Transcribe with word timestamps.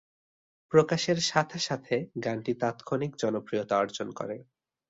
প্রকাশের 0.71 1.19
সাথে 1.29 1.57
সাথে 1.59 1.95
গানটি 2.23 2.53
তাৎক্ষণিক 2.61 3.11
জনপ্রিয়তা 3.15 3.75
অর্জন 3.77 4.07
করে। 4.11 4.37